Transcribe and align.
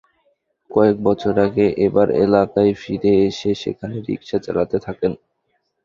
কয়েক 0.69 0.97
বছর 1.03 1.33
আগে 1.45 1.65
আবার 1.85 2.07
এলাকায় 2.23 2.73
ফিরে 2.81 3.13
এসে 3.27 3.51
সেখানে 3.63 3.95
রিকশা 4.07 4.37
চালাতে 4.45 4.77
থাকেন। 4.79 5.11